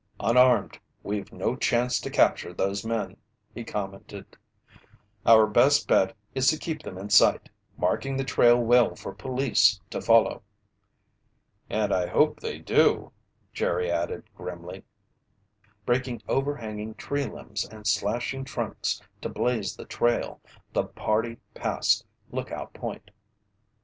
[0.19, 3.17] "Unarmed, we've no chance to capture those men,"
[3.53, 4.35] he commented.
[5.27, 9.79] "Our best bet is to keep them in sight, marking the trail well for police
[9.91, 10.41] to follow."
[11.69, 13.11] "And hope they do,"
[13.53, 14.83] Jerry added grimly.
[15.85, 20.41] Breaking overhanging tree limbs, and slashing trunks to blaze the trail,
[20.73, 23.11] the party passed Lookout Point.